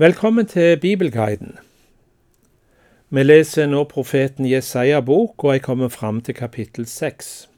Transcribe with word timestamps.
Velkommen 0.00 0.46
til 0.46 0.78
Bibelguiden. 0.80 1.58
Vi 3.10 3.22
leser 3.22 3.66
nå 3.68 3.82
profeten 3.84 4.46
Jesaja 4.48 5.02
bok, 5.04 5.44
og 5.44 5.52
jeg 5.52 5.62
kommer 5.62 5.90
fram 5.92 6.22
til 6.24 6.34
kapittel 6.34 6.86
seks. 6.88 7.50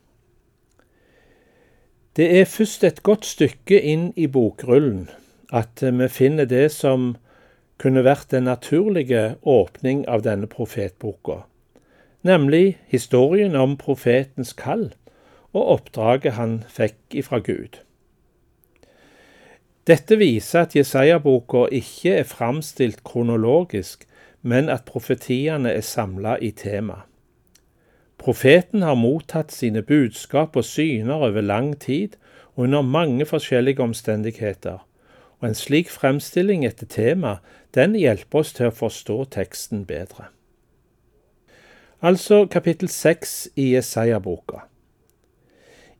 Det 2.16 2.26
er 2.40 2.50
først 2.50 2.82
et 2.84 2.98
godt 3.06 3.28
stykke 3.30 3.78
inn 3.78 4.08
i 4.16 4.26
bokrullen 4.26 5.04
at 5.54 5.84
vi 5.86 6.08
finner 6.10 6.50
det 6.50 6.72
som 6.74 7.14
kunne 7.78 8.02
vært 8.02 8.34
den 8.34 8.50
naturlige 8.50 9.36
åpning 9.46 10.02
av 10.08 10.26
denne 10.26 10.50
profetboka, 10.50 11.44
nemlig 12.26 12.80
historien 12.90 13.54
om 13.54 13.78
profetens 13.78 14.50
kall 14.52 14.88
og 15.52 15.62
oppdraget 15.78 16.34
han 16.42 16.64
fikk 16.66 17.22
ifra 17.22 17.38
Gud. 17.38 17.78
Dette 19.86 20.14
viser 20.14 20.62
at 20.62 20.76
Jesaja-boka 20.76 21.64
ikke 21.74 22.12
er 22.20 22.28
framstilt 22.28 23.00
kronologisk, 23.02 24.06
men 24.42 24.68
at 24.70 24.84
profetiene 24.86 25.72
er 25.74 25.82
samla 25.82 26.36
i 26.38 26.52
tema. 26.54 27.02
Profeten 28.22 28.84
har 28.86 28.94
mottatt 28.94 29.50
sine 29.50 29.82
budskap 29.82 30.54
og 30.56 30.64
syner 30.64 31.26
over 31.26 31.42
lang 31.42 31.74
tid 31.82 32.14
og 32.54 32.68
under 32.68 32.86
mange 32.86 33.26
forskjellige 33.26 33.82
omstendigheter, 33.82 34.78
og 35.40 35.48
en 35.48 35.58
slik 35.58 35.90
fremstilling 35.90 36.62
etter 36.66 36.86
tema, 36.86 37.40
den 37.74 37.98
hjelper 37.98 38.44
oss 38.44 38.54
til 38.54 38.70
å 38.70 38.76
forstå 38.76 39.24
teksten 39.34 39.82
bedre. 39.88 40.28
Altså 42.02 42.44
kapittel 42.46 42.90
seks 42.90 43.48
i 43.58 43.72
Jesaja-boka. 43.74 44.68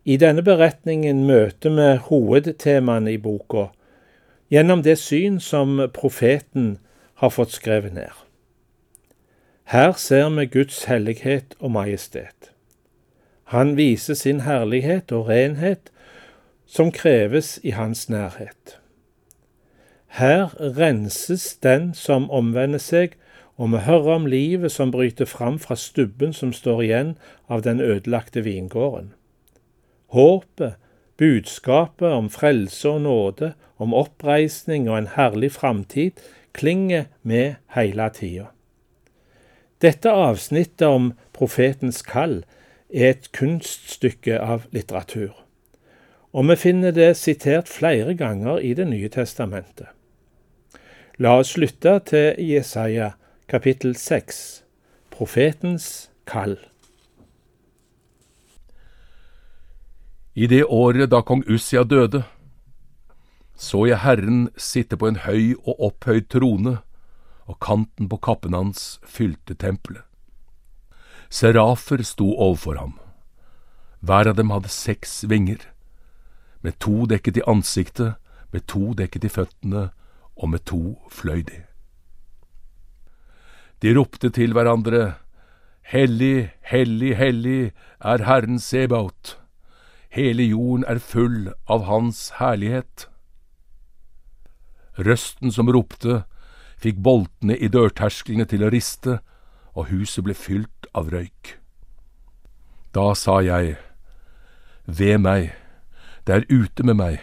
I 0.05 0.17
denne 0.19 0.42
beretningen 0.42 1.20
møter 1.27 1.75
vi 1.75 1.91
hovedtemaene 2.09 3.14
i 3.14 3.20
boka 3.23 3.69
gjennom 4.52 4.83
det 4.84 4.98
syn 5.01 5.41
som 5.41 5.80
profeten 5.95 6.77
har 7.23 7.30
fått 7.33 7.55
skrevet 7.56 7.95
ned. 7.97 8.12
Her 9.72 9.95
ser 9.97 10.28
vi 10.36 10.45
Guds 10.47 10.84
hellighet 10.84 11.55
og 11.58 11.72
majestet. 11.72 12.53
Han 13.55 13.77
viser 13.77 14.14
sin 14.14 14.45
herlighet 14.45 15.12
og 15.12 15.28
renhet 15.28 15.89
som 16.67 16.92
kreves 16.92 17.58
i 17.62 17.73
hans 17.73 18.08
nærhet. 18.12 18.77
Her 20.20 20.53
renses 20.61 21.55
den 21.64 21.95
som 21.95 22.30
omvender 22.30 22.80
seg, 22.80 23.17
og 23.56 23.73
vi 23.73 23.84
hører 23.86 24.14
om 24.19 24.27
livet 24.27 24.73
som 24.73 24.92
bryter 24.92 25.25
fram 25.25 25.58
fra 25.58 25.77
stubben 25.77 26.33
som 26.36 26.53
står 26.53 26.83
igjen 26.83 27.17
av 27.48 27.64
den 27.64 27.80
ødelagte 27.80 28.45
vingården. 28.45 29.12
Håpet, 30.12 30.77
budskapet 31.16 32.08
om 32.08 32.30
frelse 32.30 32.88
og 32.88 33.02
nåde, 33.05 33.52
om 33.77 33.94
oppreisning 33.94 34.88
og 34.91 34.98
en 34.98 35.12
herlig 35.16 35.52
framtid 35.52 36.20
klinger 36.55 37.08
med 37.22 37.55
hele 37.74 38.08
tida. 38.14 38.50
Dette 39.83 40.10
avsnittet 40.10 40.86
om 40.86 41.12
profetens 41.34 42.02
kall 42.06 42.42
er 42.94 43.16
et 43.16 43.33
kunststykke 43.34 44.38
av 44.38 44.68
litteratur, 44.70 45.33
og 46.33 46.46
vi 46.48 46.56
finner 46.56 46.94
det 46.94 47.16
sitert 47.18 47.68
flere 47.68 48.14
ganger 48.14 48.60
i 48.62 48.74
Det 48.74 48.86
nye 48.86 49.08
testamentet. 49.08 49.88
La 51.18 51.38
oss 51.38 51.56
lytte 51.56 51.98
til 52.08 52.38
Jesaja 52.38 53.12
kapittel 53.48 53.96
6, 53.96 54.62
profetens 55.10 56.10
kall. 56.27 56.56
I 60.34 60.47
det 60.47 60.64
året 60.64 61.11
da 61.12 61.20
kong 61.22 61.42
Ussia 61.44 61.83
døde, 61.84 62.22
så 63.55 63.84
jeg 63.86 64.00
Herren 64.00 64.47
sitte 64.56 64.97
på 64.97 65.11
en 65.11 65.20
høy 65.27 65.52
og 65.61 65.77
opphøyd 65.91 66.30
trone, 66.33 66.78
og 67.44 67.58
kanten 67.61 68.08
på 68.08 68.16
kappen 68.22 68.56
hans 68.56 68.97
fylte 69.05 69.55
tempelet. 69.55 70.06
Serafer 71.28 72.02
sto 72.06 72.30
overfor 72.33 72.78
ham. 72.80 72.94
Hver 74.01 74.30
av 74.30 74.39
dem 74.39 74.51
hadde 74.55 74.73
seks 74.73 75.23
vinger, 75.29 75.61
med 76.62 76.78
to 76.80 77.05
dekket 77.11 77.42
i 77.42 77.45
ansiktet, 77.46 78.17
med 78.52 78.67
to 78.67 78.95
dekket 78.96 79.28
i 79.28 79.33
føttene, 79.33 79.90
og 80.36 80.48
med 80.48 80.64
to 80.64 80.96
fløy 81.12 81.42
de. 81.45 81.61
De 83.84 83.92
ropte 83.92 84.30
til 84.33 84.57
hverandre, 84.57 85.18
Hellig, 85.83 86.52
hellig, 86.62 87.17
hellig 87.18 87.73
er 88.01 88.23
Herren 88.24 88.61
Sebaot. 88.62 89.42
Hele 90.12 90.45
jorden 90.45 90.84
er 90.84 90.98
full 91.00 91.55
av 91.73 91.86
Hans 91.89 92.34
herlighet. 92.36 93.06
Røsten 95.00 95.48
som 95.55 95.70
ropte, 95.73 96.27
fikk 96.77 96.98
boltene 97.00 97.56
i 97.56 97.70
dørtersklene 97.73 98.45
til 98.45 98.67
å 98.67 98.68
riste, 98.74 99.22
og 99.72 99.89
huset 99.89 100.27
ble 100.27 100.36
fylt 100.36 100.89
av 100.92 101.08
røyk. 101.14 101.55
Da 102.92 103.14
sa 103.17 103.39
jeg, 103.40 103.78
Ved 104.84 105.22
meg, 105.24 105.55
det 106.27 106.34
er 106.34 106.48
ute 106.51 106.84
med 106.84 106.98
meg, 106.98 107.20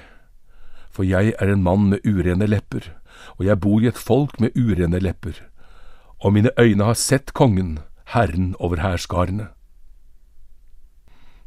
for 0.89 1.05
jeg 1.05 1.35
er 1.37 1.53
en 1.53 1.61
mann 1.61 1.91
med 1.91 2.01
urene 2.07 2.47
lepper, 2.49 2.89
og 3.37 3.45
jeg 3.45 3.61
bor 3.61 3.83
i 3.83 3.91
et 3.91 4.01
folk 4.01 4.39
med 4.41 4.57
urene 4.57 4.97
lepper, 4.97 5.43
og 6.25 6.33
mine 6.33 6.55
øyne 6.57 6.89
har 6.89 6.97
sett 6.97 7.35
Kongen, 7.37 7.77
Herren 8.15 8.55
over 8.57 8.81
hærskarene. 8.81 9.51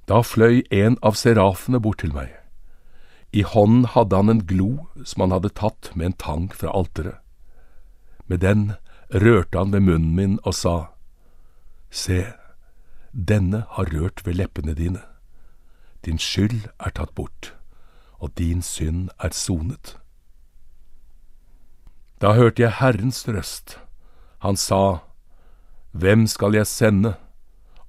Da 0.08 0.22
fløy 0.26 0.62
en 0.70 0.98
av 1.02 1.14
serafene 1.18 1.80
bort 1.80 2.02
til 2.02 2.14
meg. 2.14 2.30
I 3.32 3.44
hånden 3.48 3.86
hadde 3.94 4.18
han 4.18 4.28
en 4.28 4.44
glo 4.46 4.86
som 5.04 5.24
han 5.24 5.32
hadde 5.32 5.54
tatt 5.56 5.92
med 5.94 6.06
en 6.06 6.18
tang 6.20 6.48
fra 6.52 6.72
alteret. 6.74 7.18
Med 8.26 8.42
den 8.42 8.72
rørte 9.14 9.58
han 9.58 9.72
ved 9.72 9.86
munnen 9.86 10.14
min 10.16 10.38
og 10.42 10.54
sa, 10.54 10.76
Se, 11.90 12.26
denne 13.12 13.64
har 13.76 13.90
rørt 13.92 14.24
ved 14.26 14.40
leppene 14.40 14.74
dine. 14.74 15.02
Din 16.04 16.18
skyld 16.18 16.68
er 16.80 16.90
tatt 16.96 17.14
bort, 17.14 17.54
og 18.18 18.32
din 18.38 18.62
synd 18.62 19.10
er 19.18 19.32
sonet. 19.36 19.98
Da 22.20 22.32
hørte 22.32 22.62
jeg 22.62 22.78
Herrens 22.80 23.28
røst. 23.28 23.78
Han 24.38 24.56
sa, 24.56 25.04
Hvem 25.92 26.26
skal 26.26 26.54
jeg 26.54 26.66
sende, 26.66 27.14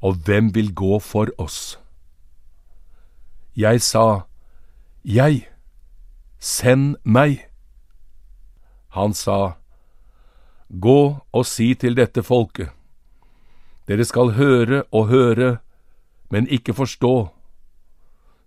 og 0.02 0.16
hvem 0.26 0.56
vil 0.56 0.74
gå 0.76 1.00
for 1.00 1.28
oss? 1.38 1.80
Jeg 3.56 3.82
sa, 3.82 4.26
Jeg, 5.06 5.48
send 6.40 6.96
meg. 7.04 7.50
Han 8.98 9.14
sa, 9.14 9.58
Gå 10.70 11.22
og 11.22 11.46
si 11.46 11.76
til 11.78 11.94
dette 11.94 12.24
folket, 12.26 12.72
dere 13.86 14.06
skal 14.10 14.34
høre 14.34 14.80
og 14.90 15.12
høre, 15.12 15.58
men 16.34 16.48
ikke 16.50 16.74
forstå, 16.74 17.30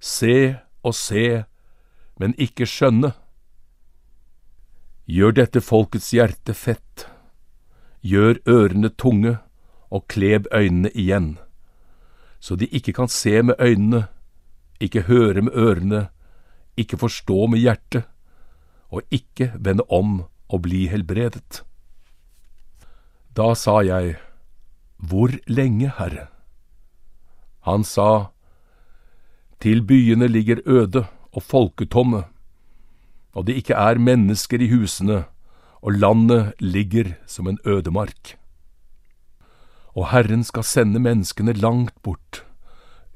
se 0.00 0.56
og 0.82 0.94
se, 0.94 1.44
men 2.18 2.34
ikke 2.34 2.66
skjønne. 2.66 3.12
Gjør 5.06 5.38
dette 5.38 5.62
folkets 5.62 6.10
hjerte 6.10 6.50
fett, 6.50 7.06
gjør 8.02 8.42
ørene 8.42 8.90
tunge 8.90 9.36
og 9.86 10.08
kleb 10.10 10.50
øynene 10.50 10.90
igjen, 10.90 11.36
så 12.40 12.58
de 12.58 12.66
ikke 12.66 12.96
kan 12.96 13.06
se 13.06 13.38
med 13.42 13.54
øynene 13.62 14.08
ikke 14.80 15.06
høre 15.08 15.42
med 15.42 15.56
ørene, 15.56 16.06
ikke 16.76 16.98
forstå 17.00 17.46
med 17.52 17.62
hjertet, 17.64 18.04
og 18.92 19.02
ikke 19.10 19.52
vende 19.58 19.86
om 19.90 20.22
og 20.48 20.62
bli 20.62 20.86
helbredet. 20.90 21.62
Da 23.36 23.54
sa 23.54 23.80
jeg, 23.84 24.16
Hvor 24.96 25.28
lenge, 25.46 25.92
Herre? 25.98 26.28
Han 27.60 27.84
sa, 27.84 28.32
Til 29.60 29.82
byene 29.82 30.28
ligger 30.28 30.62
øde 30.66 31.06
og 31.32 31.42
folketomme, 31.42 32.24
og 33.32 33.46
det 33.46 33.56
ikke 33.56 33.74
er 33.74 33.98
mennesker 33.98 34.60
i 34.60 34.70
husene, 34.72 35.24
og 35.82 35.92
landet 35.92 36.54
ligger 36.60 37.12
som 37.26 37.46
en 37.48 37.58
ødemark. 37.66 38.38
Og 39.96 40.08
Herren 40.10 40.44
skal 40.44 40.64
sende 40.64 41.00
menneskene 41.00 41.52
langt 41.52 41.94
bort 42.02 42.45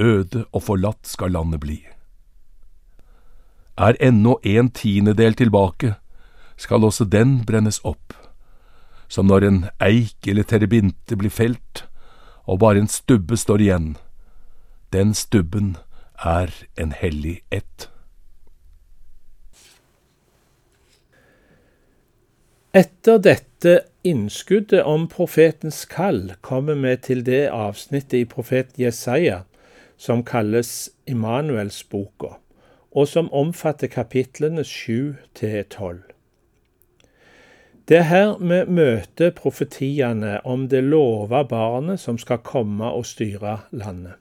øde 0.01 0.45
og 0.53 0.63
forlatt 0.63 1.07
skal 1.07 1.35
landet 1.37 1.61
bli. 1.61 1.79
Er 3.79 3.97
ennå 4.01 4.39
en 4.45 4.71
tiendedel 4.71 5.35
tilbake, 5.35 5.95
skal 6.57 6.85
også 6.85 7.05
den 7.05 7.45
brennes 7.47 7.81
opp, 7.85 8.13
som 9.09 9.27
når 9.27 9.47
en 9.47 9.61
eik 9.81 10.29
eller 10.29 10.45
terebinte 10.45 11.17
blir 11.17 11.33
felt, 11.33 11.87
og 12.45 12.61
bare 12.61 12.83
en 12.83 12.89
stubbe 12.89 13.37
står 13.37 13.65
igjen. 13.65 13.95
Den 14.93 15.15
stubben 15.15 15.77
er 16.25 16.53
en 16.77 16.93
hellig 16.93 17.41
ett. 17.51 17.89
Etter 22.75 23.19
dette 23.19 23.81
innskuddet 24.07 24.85
om 24.87 25.09
profetens 25.11 25.85
kall 25.91 26.37
kommer 26.41 26.79
vi 26.79 26.93
til 27.03 27.25
det 27.27 27.49
avsnittet 27.51 28.21
i 28.21 28.29
profeten 28.29 28.85
Jesaja 28.85 29.41
som 30.01 30.25
kalles 30.25 30.89
Immanuelsboka, 31.07 32.39
og 32.91 33.09
som 33.09 33.29
omfatter 33.37 33.91
kapitlene 33.93 34.65
sju 34.65 35.17
til 35.37 35.65
tolv. 35.69 36.07
Det 37.89 37.99
er 37.99 38.07
her 38.09 38.31
vi 38.39 38.61
møter 38.71 39.33
profetiene 39.35 40.39
om 40.47 40.69
det 40.73 40.81
lova 40.85 41.43
barnet 41.43 42.01
som 42.01 42.19
skal 42.23 42.39
komme 42.47 42.87
og 42.87 43.05
styre 43.07 43.59
landet. 43.73 44.15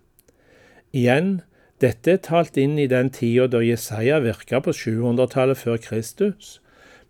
Igjen, 0.92 1.42
dette 1.80 2.12
er 2.12 2.24
talt 2.26 2.58
inn 2.58 2.80
i 2.82 2.90
den 2.90 3.12
tida 3.14 3.46
da 3.48 3.62
Jesaja 3.64 4.20
virka 4.26 4.60
på 4.66 4.74
700-tallet 4.74 5.62
før 5.62 5.78
Kristus, 5.86 6.58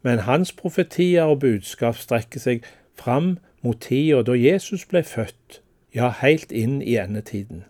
men 0.03 0.25
hans 0.27 0.51
profetier 0.53 1.31
og 1.31 1.39
budskap 1.41 1.97
strekker 1.97 2.43
seg 2.43 2.67
fram 2.99 3.37
mot 3.63 3.79
tida 3.87 4.21
da 4.27 4.35
Jesus 4.37 4.85
ble 4.85 5.01
født, 5.01 5.61
ja, 5.95 6.11
helt 6.21 6.51
inn 6.51 6.81
i 6.83 6.99
endetiden. 7.01 7.63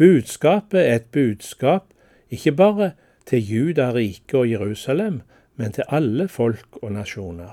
Budskapet 0.00 0.80
er 0.80 0.94
et 0.94 1.10
budskap 1.12 1.90
ikke 2.32 2.52
bare 2.56 2.92
til 3.28 3.42
Juda, 3.44 3.90
riket 3.92 4.34
og 4.34 4.50
Jerusalem, 4.50 5.20
men 5.56 5.72
til 5.76 5.84
alle 5.88 6.28
folk 6.28 6.78
og 6.82 6.92
nasjoner. 6.92 7.50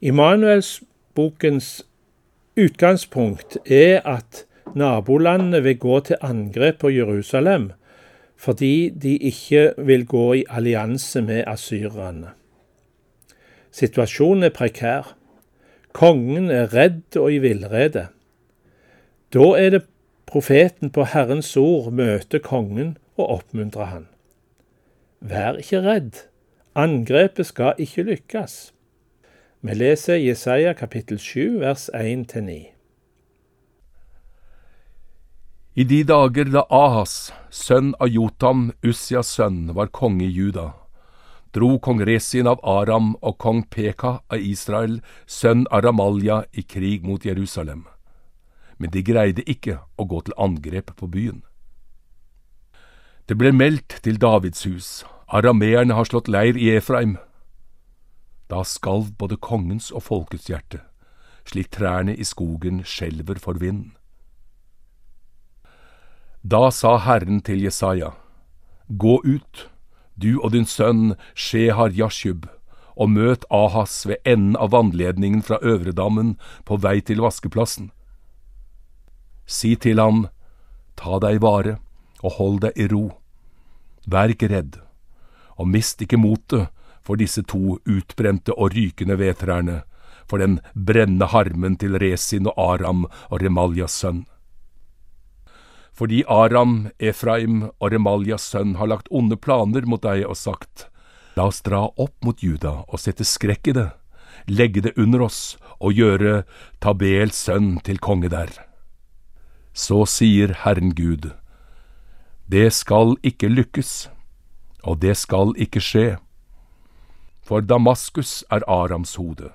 Immanuelsbokens 0.00 1.86
utgangspunkt 2.58 3.58
er 3.70 4.00
at 4.02 4.44
nabolandene 4.74 5.62
vil 5.62 5.78
gå 5.78 6.00
til 6.00 6.16
angrep 6.20 6.80
på 6.82 6.90
Jerusalem 6.90 7.70
fordi 8.38 8.90
de 8.90 9.16
ikke 9.16 9.72
vil 9.78 10.06
gå 10.06 10.32
i 10.32 10.44
allianse 10.50 11.22
med 11.22 11.44
asyrerne. 11.46 12.28
Situasjonen 13.70 14.46
er 14.46 14.54
prekær. 14.54 15.14
Kongen 15.92 16.50
er 16.50 16.70
redd 16.74 17.16
og 17.18 17.32
i 17.34 17.38
villrede. 17.42 18.06
Da 19.34 19.48
er 19.58 19.70
det 19.74 19.82
profeten 20.28 20.92
på 20.94 21.04
Herrens 21.08 21.56
ord 21.56 21.92
møter 21.92 22.42
kongen 22.44 22.96
og 23.16 23.40
oppmuntrer 23.40 23.92
han. 23.92 24.08
Vær 25.20 25.58
ikke 25.58 25.82
redd, 25.82 26.24
angrepet 26.78 27.48
skal 27.50 27.78
ikke 27.82 28.06
lykkes. 28.06 28.58
Vi 29.60 29.74
leser 29.74 30.20
Jesaja 30.20 30.72
kapittel 30.78 31.18
7 31.18 31.60
vers 31.64 31.88
1-9. 31.94 32.58
I 35.78 35.84
de 35.84 35.98
dager 36.06 36.48
da 36.50 36.64
Ahas, 36.74 37.32
sønn 37.50 37.92
av 38.02 38.10
Jotam, 38.10 38.72
Ussias 38.86 39.30
sønn, 39.34 39.74
var 39.74 39.90
konge 39.94 40.24
i 40.26 40.30
Juda, 40.30 40.72
dro 41.54 41.76
kong 41.82 42.02
Resin 42.06 42.50
av 42.50 42.62
Aram 42.66 43.12
og 43.22 43.38
kong 43.42 43.64
Peka 43.70 44.16
av 44.26 44.42
Israel, 44.42 44.98
sønn 45.26 45.66
av 45.70 45.86
Ramalja, 45.86 46.44
i 46.52 46.62
krig 46.62 47.06
mot 47.06 47.26
Jerusalem. 47.26 47.86
Men 48.78 48.90
de 48.94 49.02
greide 49.02 49.42
ikke 49.50 49.80
å 49.98 50.06
gå 50.06 50.22
til 50.26 50.36
angrep 50.38 50.94
på 50.96 51.06
byen. 51.10 51.42
Det 53.28 53.36
ble 53.36 53.52
meldt 53.52 53.98
til 54.04 54.16
Davids 54.16 54.62
hus, 54.64 55.04
arameerne 55.28 55.92
har 55.98 56.06
slått 56.08 56.30
leir 56.32 56.56
i 56.56 56.70
Efraim. 56.78 57.18
Da 58.48 58.62
skalv 58.64 59.12
både 59.20 59.36
kongens 59.36 59.90
og 59.92 60.06
folkets 60.06 60.48
hjerte, 60.48 60.80
slik 61.44 61.68
trærne 61.74 62.14
i 62.16 62.24
skogen 62.24 62.80
skjelver 62.86 63.40
for 63.42 63.60
vinden. 63.60 63.92
Da 66.40 66.70
sa 66.72 66.96
Herren 67.04 67.42
til 67.44 67.60
Jesaja, 67.66 68.14
Gå 68.88 69.18
ut, 69.24 69.68
du 70.16 70.38
og 70.40 70.54
din 70.54 70.64
sønn 70.64 71.12
Shehar 71.34 71.92
Yashub, 71.92 72.46
og 72.96 73.10
møt 73.10 73.44
Ahas 73.52 74.06
ved 74.08 74.24
enden 74.24 74.56
av 74.56 74.72
vannledningen 74.72 75.42
fra 75.44 75.58
Øvredammen 75.60 76.38
på 76.64 76.80
vei 76.80 77.00
til 77.04 77.20
vaskeplassen. 77.20 77.90
Si 79.48 79.72
til 79.80 80.00
ham, 80.02 80.26
ta 81.00 81.16
deg 81.24 81.40
vare 81.40 81.78
og 82.20 82.34
hold 82.36 82.58
deg 82.66 82.76
i 82.76 82.88
ro. 82.92 83.04
Vær 84.04 84.32
ikke 84.32 84.50
redd, 84.52 84.76
og 85.56 85.70
mist 85.72 86.02
ikke 86.04 86.20
motet 86.20 86.68
for 87.00 87.16
disse 87.16 87.40
to 87.48 87.78
utbrente 87.88 88.52
og 88.52 88.76
rykende 88.76 89.16
vedtrærne, 89.16 89.82
for 90.28 90.42
den 90.44 90.58
brennende 90.74 91.30
harmen 91.32 91.78
til 91.80 91.96
Resin 91.96 92.50
og 92.50 92.60
Aram 92.60 93.06
og 93.08 93.40
Remaljas 93.40 93.96
sønn. 94.02 94.26
Fordi 95.96 96.20
Aram, 96.28 96.90
Efraim 97.00 97.70
og 97.80 97.88
Remaljas 97.94 98.44
sønn 98.52 98.76
har 98.78 98.92
lagt 98.92 99.08
onde 99.10 99.40
planer 99.40 99.88
mot 99.88 100.04
deg 100.04 100.28
og 100.28 100.36
sagt, 100.36 100.86
La 101.38 101.48
oss 101.48 101.62
dra 101.64 101.86
opp 101.88 102.14
mot 102.26 102.42
Juda 102.42 102.82
og 102.84 103.00
sette 103.00 103.24
skrekk 103.24 103.72
i 103.72 103.76
det, 103.80 103.88
legge 104.50 104.84
det 104.84 104.96
under 104.98 105.24
oss 105.30 105.56
og 105.78 105.96
gjøre 105.96 106.42
Tabels 106.82 107.46
sønn 107.48 107.78
til 107.86 108.02
konge 108.02 108.28
der. 108.28 108.67
Så 109.78 110.02
sier 110.10 110.50
Herren 110.64 110.90
Gud, 110.90 111.28
det 112.50 112.72
skal 112.74 113.14
ikke 113.22 113.46
lykkes, 113.46 114.10
og 114.82 114.98
det 115.02 115.14
skal 115.20 115.52
ikke 115.54 115.78
skje. 115.78 116.06
For 117.46 117.62
Damaskus 117.62 118.42
er 118.50 118.66
Arams 118.66 119.14
hode, 119.14 119.52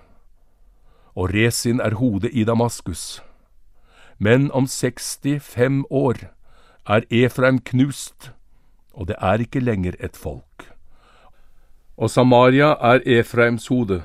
og 1.11 1.33
Resin 1.35 1.83
er 1.83 1.97
hodet 1.99 2.31
i 2.31 2.45
Damaskus. 2.47 3.19
Men 4.17 4.47
om 4.55 4.63
65 4.67 5.83
år 5.91 6.23
er 6.87 7.03
Efraim 7.11 7.59
knust, 7.59 8.31
og 8.93 9.11
det 9.11 9.19
er 9.19 9.43
ikke 9.43 9.59
lenger 9.59 9.99
et 9.99 10.15
folk. 10.15 10.69
Og 11.97 12.09
Samaria 12.09 12.77
er 12.79 13.03
Efraims 13.19 13.67
hode, 13.67 14.03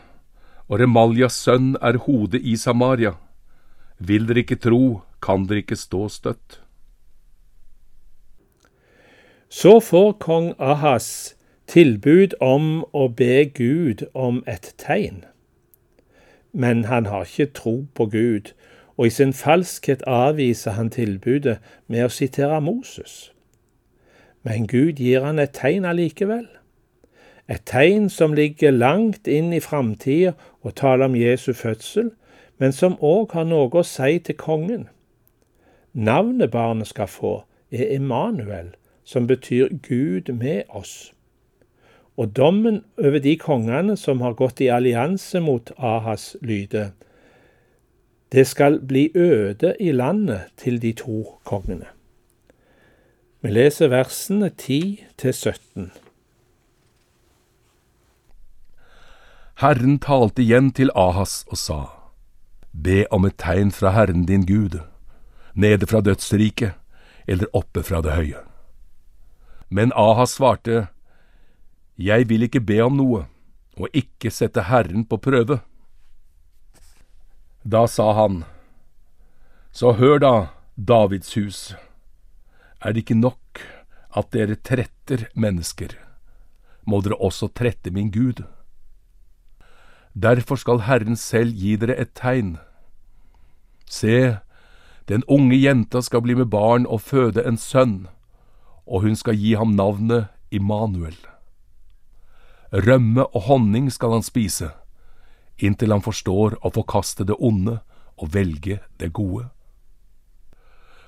og 0.66 0.80
Remaljas 0.80 1.38
sønn 1.46 1.76
er 1.80 1.96
hodet 1.96 2.42
i 2.42 2.56
Samaria. 2.56 3.14
Vil 3.98 4.26
dere 4.26 4.42
ikke 4.42 4.58
tro, 4.58 5.02
kan 5.22 5.46
dere 5.48 5.64
ikke 5.64 5.76
stå 5.76 6.08
støtt. 6.08 6.60
Så 9.48 9.80
får 9.80 10.12
kong 10.12 10.54
Ahas 10.58 11.34
tilbud 11.66 12.34
om 12.40 12.84
å 12.92 13.08
be 13.08 13.44
Gud 13.44 14.04
om 14.14 14.42
et 14.46 14.74
tegn. 14.78 15.24
Men 16.52 16.84
han 16.84 17.06
har 17.06 17.24
ikke 17.24 17.52
tro 17.56 17.86
på 17.94 18.06
Gud, 18.12 18.52
og 18.96 19.06
i 19.06 19.10
sin 19.10 19.32
falskhet 19.32 20.02
avviser 20.06 20.76
han 20.76 20.90
tilbudet 20.90 21.58
med 21.86 22.04
å 22.04 22.12
sitere 22.12 22.60
Moses. 22.60 23.32
Men 24.42 24.66
Gud 24.66 25.00
gir 25.00 25.24
han 25.24 25.38
et 25.38 25.54
tegn 25.56 25.84
allikevel. 25.84 26.46
Et 27.48 27.62
tegn 27.64 28.08
som 28.12 28.36
ligger 28.36 28.70
langt 28.70 29.28
inn 29.28 29.52
i 29.52 29.60
framtida 29.60 30.34
og 30.60 30.76
taler 30.76 31.08
om 31.08 31.16
Jesu 31.16 31.52
fødsel, 31.52 32.10
men 32.58 32.72
som 32.72 32.98
òg 33.00 33.32
har 33.32 33.46
noe 33.48 33.70
å 33.72 33.86
si 33.86 34.18
til 34.18 34.36
kongen. 34.36 34.88
Navnet 35.98 36.50
barnet 36.50 36.86
skal 36.86 37.08
få, 37.10 37.32
er 37.70 37.96
Emanuel, 37.96 38.70
som 39.04 39.26
betyr 39.26 39.68
Gud 39.82 40.32
med 40.32 40.62
oss. 40.68 41.12
Og 42.16 42.36
dommen 42.36 42.84
over 42.98 43.18
de 43.18 43.34
kongene 43.38 43.96
som 43.96 44.20
har 44.22 44.38
gått 44.38 44.60
i 44.60 44.70
allianse 44.70 45.40
mot 45.42 45.72
Ahas, 45.78 46.36
lyder 46.40 46.94
det 48.32 48.46
skal 48.46 48.80
bli 48.80 49.10
øde 49.14 49.74
i 49.80 49.92
landet 49.92 50.40
til 50.56 50.82
de 50.82 50.92
to 50.92 51.38
kongene. 51.44 51.86
Vi 53.40 53.48
leser 53.48 53.88
versene 53.88 54.50
10 54.50 55.04
til 55.18 55.34
17. 55.34 55.92
Herren 59.58 59.98
talte 59.98 60.42
igjen 60.42 60.70
til 60.72 60.90
Ahas 60.94 61.44
og 61.48 61.56
sa, 61.56 61.80
Be 62.84 63.06
om 63.10 63.24
et 63.24 63.38
tegn 63.38 63.72
fra 63.72 63.90
Herren 63.90 64.26
din 64.26 64.46
Gud, 64.46 64.78
nede 65.58 65.86
fra 65.90 66.00
dødsriket 66.00 66.76
eller 67.26 67.50
oppe 67.56 67.82
fra 67.82 68.00
det 68.04 68.14
høye. 68.14 68.42
Men 69.68 69.92
Ahas 69.92 70.38
svarte, 70.38 70.88
Jeg 71.98 72.28
vil 72.28 72.46
ikke 72.46 72.60
be 72.62 72.78
om 72.80 72.94
noe, 72.96 73.26
og 73.76 73.88
ikke 73.92 74.30
sette 74.30 74.62
Herren 74.70 75.04
på 75.04 75.18
prøve. 75.18 75.60
Da 77.64 77.86
sa 77.86 78.12
han, 78.14 78.44
Så 79.72 79.92
hør 79.98 80.18
da, 80.18 80.34
Davids 80.78 81.34
hus, 81.34 81.74
er 82.80 82.94
det 82.94 83.02
ikke 83.02 83.18
nok 83.18 83.60
at 84.16 84.30
dere 84.32 84.54
tretter 84.54 85.26
mennesker, 85.34 85.90
må 86.86 87.02
dere 87.02 87.18
også 87.18 87.50
trette 87.50 87.90
min 87.90 88.10
Gud. 88.14 88.44
Derfor 90.14 90.56
skal 90.56 90.86
Herren 90.86 91.16
selv 91.16 91.52
gi 91.54 91.76
dere 91.76 91.98
et 91.98 92.14
tegn. 92.14 92.56
Se, 93.90 94.38
den 95.08 95.24
unge 95.28 95.56
jenta 95.56 96.02
skal 96.04 96.22
bli 96.24 96.34
med 96.36 96.50
barn 96.52 96.86
og 96.86 97.00
føde 97.00 97.44
en 97.48 97.56
sønn, 97.56 98.06
og 98.86 99.04
hun 99.06 99.16
skal 99.16 99.36
gi 99.36 99.54
ham 99.56 99.72
navnet 99.76 100.28
Immanuel. 100.50 101.16
Rømme 102.72 103.24
og 103.24 103.48
honning 103.48 103.88
skal 103.92 104.12
han 104.18 104.24
spise, 104.24 104.70
inntil 105.58 105.92
han 105.92 106.04
forstår 106.04 106.58
å 106.60 106.72
forkaste 106.72 107.24
det 107.24 107.36
onde 107.40 107.78
og 108.18 108.34
velge 108.34 108.80
det 109.00 109.12
gode. 109.16 109.48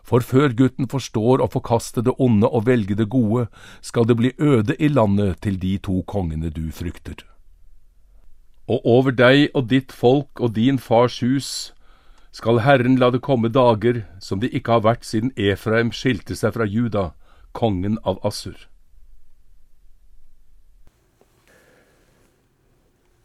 For 0.02 0.24
før 0.24 0.54
gutten 0.56 0.88
forstår 0.88 1.42
å 1.44 1.48
forkaste 1.52 2.02
det 2.02 2.14
onde 2.18 2.48
og 2.48 2.64
velge 2.66 2.96
det 2.96 3.10
gode, 3.12 3.46
skal 3.80 4.08
det 4.08 4.16
bli 4.16 4.32
øde 4.38 4.74
i 4.80 4.88
landet 4.88 5.42
til 5.44 5.60
de 5.60 5.76
to 5.78 6.00
kongene 6.08 6.50
du 6.50 6.70
frykter. 6.72 7.20
Og 8.66 8.80
over 8.86 9.12
deg 9.12 9.50
og 9.54 9.68
ditt 9.70 9.92
folk 9.92 10.40
og 10.40 10.54
din 10.56 10.78
fars 10.78 11.20
hus 11.20 11.74
skal 12.32 12.62
Herren 12.62 12.96
la 12.96 13.10
det 13.10 13.22
komme 13.26 13.50
dager 13.50 14.04
som 14.22 14.40
det 14.40 14.52
ikke 14.54 14.78
har 14.78 14.84
vært 14.86 15.06
siden 15.06 15.32
Efraim 15.36 15.90
skilte 15.92 16.36
seg 16.38 16.54
fra 16.54 16.66
Juda, 16.66 17.10
kongen 17.52 17.98
av 18.06 18.20
Assur. 18.26 18.68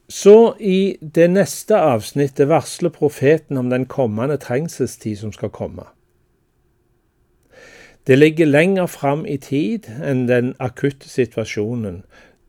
Så 0.09 0.55
i 0.59 0.97
det 1.01 1.27
neste 1.33 1.77
avsnittet 1.81 2.49
varsler 2.49 2.93
profeten 2.93 3.57
om 3.57 3.69
den 3.69 3.85
kommende 3.89 4.37
trengselstid 4.37 5.17
som 5.21 5.33
skal 5.33 5.49
komme. 5.49 5.85
Det 8.05 8.19
ligger 8.19 8.45
lenger 8.45 8.85
fram 8.85 9.25
i 9.25 9.37
tid 9.41 9.89
enn 10.05 10.27
den 10.29 10.53
akutte 10.61 11.09
situasjonen 11.09 12.03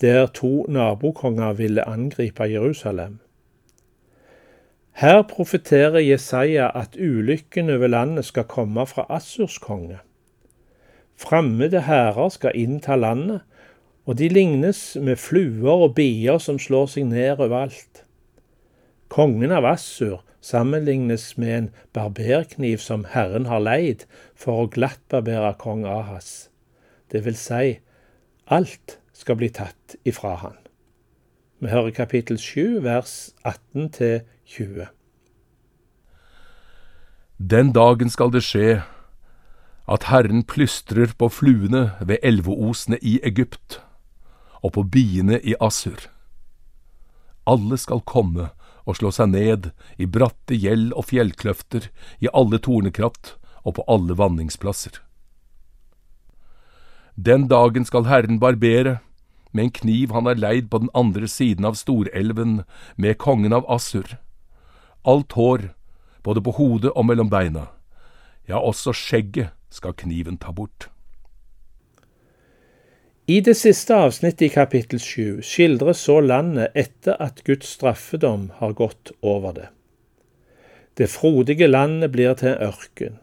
der 0.04 0.26
to 0.26 0.66
nabokonger 0.68 1.56
ville 1.56 1.88
angripe 1.88 2.44
Jerusalem. 2.44 3.20
Her 4.96 5.22
profeterer 5.28 6.00
Jesaja 6.00 6.70
at 6.72 6.96
ulykken 6.96 7.68
over 7.70 7.86
landet 7.86 8.24
skal 8.24 8.46
komme 8.48 8.86
fra 8.86 9.04
Assurs 9.12 9.58
konge. 9.58 9.98
Fremmede 11.20 11.82
hærer 11.84 12.28
skal 12.32 12.56
innta 12.56 12.96
landet, 12.96 13.40
og 14.06 14.18
de 14.18 14.28
lignes 14.28 14.96
med 14.96 15.16
fluer 15.20 15.84
og 15.84 15.94
bier 15.98 16.40
som 16.40 16.56
slår 16.58 16.88
seg 16.94 17.10
ned 17.10 17.36
overalt. 17.36 18.06
Kongen 19.12 19.52
av 19.52 19.68
Assur 19.68 20.22
sammenlignes 20.40 21.34
med 21.36 21.56
en 21.58 21.70
barberkniv 21.92 22.80
som 22.80 23.04
Herren 23.12 23.52
har 23.52 23.60
leid 23.60 24.08
for 24.32 24.62
å 24.62 24.70
glattbarbere 24.72 25.58
kong 25.60 25.84
Ahas. 25.84 26.48
Det 27.12 27.26
vil 27.28 27.36
si, 27.36 27.82
alt 28.48 28.96
skal 29.12 29.36
bli 29.42 29.52
tatt 29.52 30.00
ifra 30.08 30.38
han. 30.40 30.56
Vi 31.66 31.70
hører 31.70 31.90
kapittel 31.90 32.38
7, 32.38 32.84
vers 32.84 33.34
18 33.44 33.88
til 33.90 34.20
20. 34.46 34.84
Den 37.42 37.72
dagen 37.74 38.06
skal 38.06 38.30
det 38.30 38.44
skje 38.46 38.84
at 39.90 40.06
Herren 40.06 40.44
plystrer 40.46 41.10
på 41.18 41.26
fluene 41.26 41.80
ved 41.98 42.22
elveosene 42.22 43.00
i 43.02 43.16
Egypt 43.26 43.80
og 44.62 44.76
på 44.76 44.84
biene 44.94 45.40
i 45.42 45.56
Assur. 45.58 46.06
Alle 47.50 47.80
skal 47.82 48.04
komme 48.06 48.52
og 48.86 49.00
slå 49.00 49.10
seg 49.10 49.34
ned 49.34 49.66
i 49.98 50.06
bratte 50.06 50.54
gjeld 50.54 50.94
og 50.94 51.08
fjellkløfter, 51.10 51.90
i 52.22 52.30
alle 52.30 52.62
tornekratt 52.62 53.34
og 53.64 53.74
på 53.80 53.88
alle 53.90 54.14
vanningsplasser. 54.14 55.02
Den 57.18 57.50
dagen 57.50 57.90
skal 57.90 58.06
Herren 58.06 58.38
barbere, 58.38 59.00
med 59.56 59.68
en 59.68 59.76
kniv 59.80 60.12
han 60.12 60.28
har 60.28 60.38
leid 60.38 60.68
på 60.70 60.82
den 60.84 60.92
andre 60.94 61.28
siden 61.28 61.64
av 61.64 61.78
Storelven, 61.80 62.60
med 62.96 63.18
kongen 63.18 63.56
av 63.56 63.64
Assur. 63.72 64.18
Alt 65.02 65.32
hår 65.32 65.70
både 66.26 66.42
på 66.42 66.56
hodet 66.58 66.92
og 66.92 67.06
mellom 67.06 67.30
beina. 67.30 67.68
Ja, 68.46 68.60
også 68.60 68.94
skjegget 68.94 69.54
skal 69.70 69.96
kniven 69.98 70.38
ta 70.42 70.52
bort. 70.54 70.88
I 73.26 73.40
det 73.42 73.56
siste 73.58 73.94
avsnittet 73.94 74.46
i 74.46 74.54
kapittel 74.54 75.00
sju 75.02 75.40
skildres 75.42 76.04
så 76.06 76.20
landet 76.22 76.76
etter 76.78 77.18
at 77.22 77.42
Guds 77.46 77.72
straffedom 77.74 78.52
har 78.60 78.76
gått 78.78 79.10
over 79.18 79.56
det. 79.56 79.66
Det 80.94 81.10
frodige 81.10 81.66
landet 81.66 82.12
blir 82.14 82.36
til 82.38 82.52
en 82.52 82.68
ørken, 82.68 83.16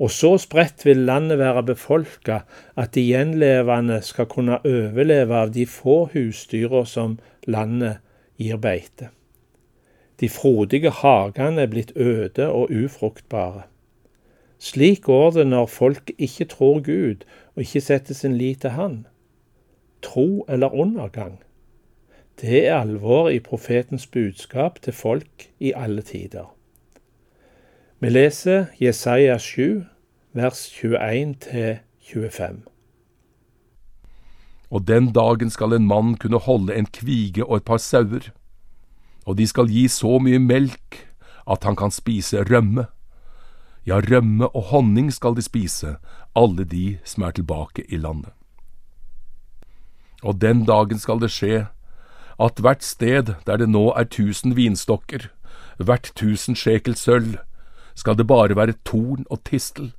og 0.00 0.10
så 0.10 0.36
spredt 0.40 0.84
vil 0.88 1.04
landet 1.04 1.38
være 1.38 1.62
befolka 1.68 2.38
at 2.80 2.94
de 2.94 3.04
gjenlevende 3.04 4.00
skal 4.02 4.28
kunne 4.32 4.60
overleve 4.64 5.36
av 5.36 5.52
de 5.52 5.66
få 5.68 6.06
husdyra 6.14 6.86
som 6.88 7.18
landet 7.44 8.00
gir 8.40 8.56
beite. 8.56 9.10
De 10.20 10.28
frodige 10.28 10.92
hagene 11.02 11.62
er 11.66 11.68
blitt 11.72 11.92
øde 11.96 12.48
og 12.48 12.72
ufruktbare. 12.72 13.66
Slik 14.60 15.02
går 15.02 15.30
det 15.36 15.46
når 15.46 15.66
folk 15.66 16.12
ikke 16.18 16.44
tror 16.44 16.80
Gud 16.84 17.24
og 17.54 17.62
ikke 17.64 17.80
setter 17.80 18.14
sin 18.14 18.36
lit 18.36 18.60
til 18.60 18.76
Han. 18.76 19.06
Tro 20.02 20.44
eller 20.48 20.74
undergang. 20.74 21.40
Det 22.40 22.66
er 22.68 22.80
alvoret 22.80 23.34
i 23.34 23.40
profetens 23.44 24.06
budskap 24.06 24.80
til 24.82 24.92
folk 24.92 25.48
i 25.60 25.72
alle 25.76 26.02
tider. 26.02 26.59
Vi 28.00 28.08
leser 28.08 28.66
Jesaja 28.80 29.38
7, 29.38 29.84
vers 30.32 30.66
21-25. 30.82 32.62
Og 34.70 34.88
den 34.88 35.12
dagen 35.12 35.50
skal 35.50 35.72
en 35.72 35.86
mann 35.86 36.14
kunne 36.16 36.38
holde 36.38 36.74
en 36.74 36.86
kvige 36.86 37.44
og 37.44 37.56
et 37.56 37.64
par 37.64 37.76
sauer 37.76 38.30
og 39.30 39.36
de 39.38 39.46
skal 39.46 39.70
gi 39.70 39.86
så 39.90 40.18
mye 40.22 40.40
melk 40.42 41.04
at 41.50 41.64
han 41.66 41.76
kan 41.76 41.92
spise 41.94 42.44
rømme. 42.48 42.86
Ja, 43.86 44.00
rømme 44.02 44.48
og 44.48 44.70
honning 44.70 45.10
skal 45.12 45.36
de 45.36 45.42
spise, 45.42 45.96
alle 46.36 46.64
de 46.64 46.98
som 47.04 47.24
er 47.24 47.36
tilbake 47.36 47.84
i 47.88 47.96
landet. 47.96 48.32
Og 50.22 50.40
den 50.40 50.66
dagen 50.68 50.98
skal 51.00 51.20
det 51.20 51.30
skje 51.32 51.68
at 52.40 52.60
hvert 52.60 52.84
sted 52.84 53.34
der 53.46 53.60
det 53.60 53.68
nå 53.68 53.90
er 53.96 54.08
tusen 54.08 54.56
vinstokker, 54.56 55.30
hvert 55.78 56.12
tusen 56.16 56.56
sjekel 56.56 56.96
sølv, 56.96 57.38
skal 58.00 58.16
det 58.16 58.26
bare 58.26 58.56
være 58.56 58.78
torn 58.88 59.28
og 59.28 59.44
tistel. 59.44 59.92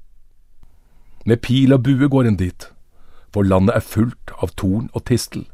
Med 1.26 1.44
pil 1.46 1.74
og 1.74 1.84
bue 1.86 2.10
går 2.10 2.28
en 2.28 2.42
dit, 2.42 2.68
for 3.30 3.46
landet 3.46 3.78
er 3.78 3.86
fullt 3.86 4.34
av 4.42 4.56
torn 4.58 4.90
og 4.98 5.06
tistel 5.06 5.46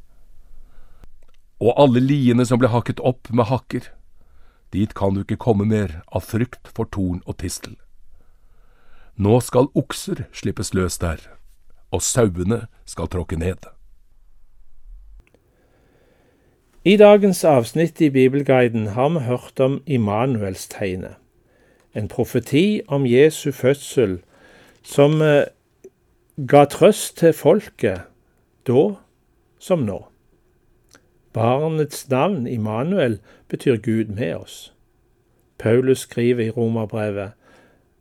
og 1.60 1.74
alle 1.82 2.02
liene 2.04 2.46
som 2.46 2.62
ble 2.62 2.70
hakket 2.70 3.02
opp 3.02 3.32
med 3.34 3.50
hakker. 3.50 3.90
Dit 4.74 4.94
kan 4.98 5.16
du 5.16 5.24
ikke 5.24 5.40
komme 5.42 5.66
mer 5.66 6.02
av 6.14 6.28
frykt 6.28 6.70
for 6.76 6.90
torn 6.94 7.24
og 7.26 7.40
tistel. 7.42 7.78
Nå 9.18 9.40
skal 9.42 9.72
okser 9.74 10.28
slippes 10.36 10.74
løs 10.78 11.00
der, 11.02 11.18
og 11.90 12.04
sauene 12.06 12.68
skal 12.86 13.10
tråkke 13.10 13.40
ned. 13.40 13.66
I 16.86 16.96
dagens 17.00 17.42
avsnitt 17.44 18.00
i 18.02 18.12
Bibelguiden 18.14 18.94
har 18.96 19.10
vi 19.16 19.26
hørt 19.26 19.60
om 19.60 19.82
Immanuelstegnet, 19.86 21.18
en 21.98 22.08
profeti 22.08 22.82
om 22.88 23.06
Jesu 23.10 23.52
fødsel 23.52 24.20
som 24.86 25.22
eh, 25.22 25.50
ga 26.38 26.66
trøst 26.70 27.18
til 27.18 27.34
folket 27.34 28.06
da 28.68 28.84
som 29.60 29.86
nå. 29.88 29.98
Barnets 31.34 32.10
navn, 32.10 32.48
Immanuel, 32.48 33.20
betyr 33.50 33.78
Gud 33.78 34.06
med 34.06 34.36
oss. 34.36 34.74
Paulus 35.58 36.06
skriver 36.06 36.44
i 36.44 36.50
Romerbrevet, 36.50 37.32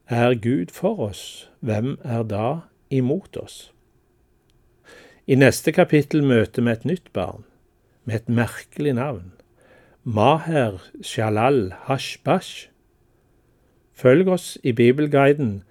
Er 0.08 0.34
Gud 0.34 0.72
for 0.72 1.00
oss, 1.08 1.50
hvem 1.60 1.98
er 2.04 2.22
da 2.22 2.58
imot 2.90 3.36
oss? 3.36 3.72
I 5.26 5.34
neste 5.34 5.72
kapittel 5.72 6.22
møter 6.22 6.62
vi 6.62 6.70
et 6.70 6.84
nytt 6.84 7.12
barn, 7.12 7.44
med 8.04 8.14
et 8.14 8.28
merkelig 8.28 8.92
navn. 8.94 9.32
Maher 10.04 10.78
Shalal 11.02 11.72
Hashbash. 11.88 12.68
Følg 13.96 14.28
oss 14.28 14.58
i 14.62 14.72
Bibelguiden, 14.72 15.62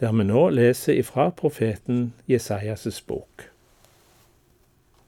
der 0.00 0.12
vi 0.12 0.24
nå 0.26 0.48
leser 0.50 0.98
ifra 0.98 1.28
profeten 1.30 2.12
Jesajas 2.28 3.00
bok. 3.06 3.50